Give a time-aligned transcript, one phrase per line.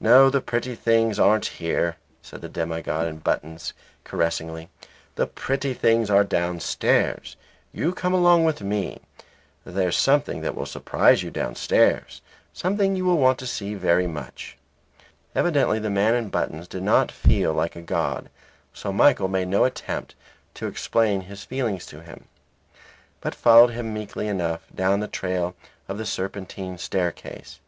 [0.00, 4.70] "No, the pretty things aren't here," said the demi god in buttons, caressingly.
[5.16, 7.36] "The pretty things are downstairs.
[7.70, 9.00] You come along with me.
[9.66, 12.22] There's something that will surprise you downstairs;
[12.54, 17.52] something you want very much to see." Evidently the man in buttons did not feel
[17.52, 18.30] like a god,
[18.72, 20.14] so Michael made no attempt
[20.54, 22.24] to explain his feelings to him,
[23.20, 25.54] but followed him meekly enough down the trail
[25.86, 27.60] of the serpentine staircase.